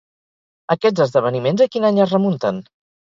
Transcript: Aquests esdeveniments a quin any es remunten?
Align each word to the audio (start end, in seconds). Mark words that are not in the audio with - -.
Aquests 0.75 1.03
esdeveniments 1.05 1.65
a 1.67 1.67
quin 1.77 1.87
any 1.91 2.01
es 2.07 2.15
remunten? 2.17 2.63